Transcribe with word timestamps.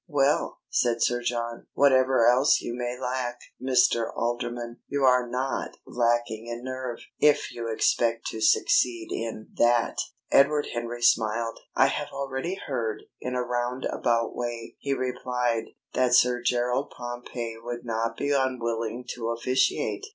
"Well," 0.07 0.57
said 0.67 1.03
Sir 1.03 1.21
John. 1.21 1.67
"Whatever 1.73 2.25
else 2.25 2.59
you 2.59 2.73
may 2.73 2.97
lack, 2.99 3.37
Mr. 3.61 4.11
Alderman, 4.17 4.79
you 4.87 5.03
are 5.05 5.27
not 5.29 5.77
lacking 5.85 6.47
in 6.47 6.63
nerve, 6.63 6.97
if 7.19 7.51
you 7.51 7.67
expect 7.71 8.25
to 8.31 8.41
succeed 8.41 9.09
in 9.11 9.49
that." 9.57 9.99
Edward 10.31 10.69
Henry 10.73 11.03
smiled. 11.03 11.59
"I 11.75 11.85
have 11.85 12.09
already 12.11 12.55
heard, 12.65 13.03
in 13.19 13.35
a 13.35 13.43
round 13.43 13.85
about 13.85 14.35
way," 14.35 14.75
he 14.79 14.91
replied, 14.95 15.65
"that 15.93 16.15
Sir 16.15 16.41
Gerald 16.41 16.91
Pompey 16.97 17.57
would 17.61 17.85
not 17.85 18.17
be 18.17 18.31
unwilling 18.31 19.05
to 19.13 19.29
officiate. 19.29 20.07